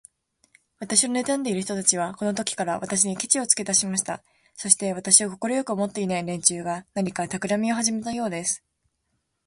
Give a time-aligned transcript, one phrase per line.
[0.79, 4.23] 私をねたんでいる人たちは、このときから、私にケチをつけだしました。
[4.55, 8.63] そして、私を快く思っていない連中が、何かたくらみをはじめたようです。